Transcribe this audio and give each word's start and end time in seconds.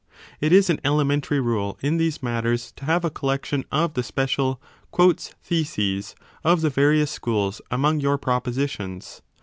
It 0.39 0.51
is 0.51 0.71
an 0.71 0.81
elemen 0.83 1.21
tary 1.21 1.39
rule 1.39 1.77
in 1.79 1.97
these 1.97 2.23
matters 2.23 2.71
to 2.77 2.85
have 2.85 3.05
a 3.05 3.11
collection 3.11 3.65
of 3.71 3.93
the 3.93 4.01
special 4.01 4.59
* 4.97 4.97
theses 5.43 6.15
of 6.43 6.61
the 6.61 6.71
various 6.71 7.11
schools 7.11 7.61
among 7.69 7.99
your 7.99 8.17
propositions. 8.17 9.21